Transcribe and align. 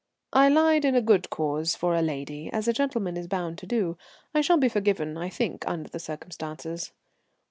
I 0.33 0.49
lied 0.49 0.83
in 0.83 0.95
a 0.95 1.01
good 1.03 1.29
cause, 1.29 1.75
for 1.75 1.93
a 1.93 2.01
lady, 2.01 2.49
as 2.51 2.67
a 2.67 2.73
gentleman 2.73 3.15
is 3.17 3.27
bound 3.27 3.59
to 3.59 3.67
do. 3.67 3.99
I 4.33 4.41
shall 4.41 4.57
be 4.57 4.67
forgiven, 4.67 5.15
I 5.15 5.29
think, 5.29 5.63
under 5.67 5.89
the 5.89 5.99
circumstances. 5.99 6.91